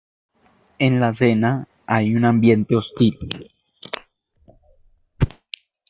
En 0.79 0.99
la 0.99 1.13
cena, 1.13 1.67
hay 1.85 2.15
un 2.15 2.25
ambiente 2.25 2.75
hostil. 2.75 3.51